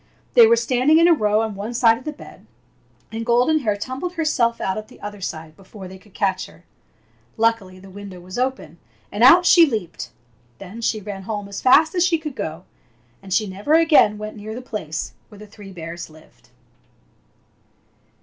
They 0.33 0.47
were 0.47 0.55
standing 0.55 0.97
in 0.97 1.07
a 1.07 1.13
row 1.13 1.41
on 1.43 1.53
one 1.53 1.75
side 1.75 1.99
of 1.99 2.05
the 2.05 2.11
bed, 2.11 2.47
and 3.11 3.23
Golden 3.23 3.59
Hair 3.59 3.77
tumbled 3.77 4.13
herself 4.13 4.59
out 4.59 4.75
at 4.75 4.87
the 4.87 4.99
other 4.99 5.21
side 5.21 5.55
before 5.55 5.87
they 5.87 5.99
could 5.99 6.15
catch 6.15 6.47
her. 6.47 6.63
Luckily 7.37 7.77
the 7.77 7.91
window 7.91 8.19
was 8.19 8.39
open, 8.39 8.79
and 9.11 9.23
out 9.23 9.45
she 9.45 9.63
leaped. 9.67 10.09
Then 10.57 10.81
she 10.81 10.99
ran 11.01 11.21
home 11.29 11.47
as 11.47 11.61
fast 11.61 11.93
as 11.93 12.03
she 12.03 12.17
could 12.17 12.35
go, 12.35 12.63
and 13.21 13.31
she 13.31 13.45
never 13.45 13.75
again 13.75 14.17
went 14.17 14.35
near 14.37 14.55
the 14.55 14.61
place 14.63 15.13
where 15.29 15.37
the 15.37 15.45
three 15.45 15.71
bears 15.71 16.09
lived. 16.09 16.49